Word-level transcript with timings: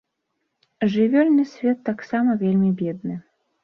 Жывёльны 0.95 1.43
свет 1.53 1.77
таксама 1.93 2.31
вельмі 2.45 2.77
бедны. 2.85 3.25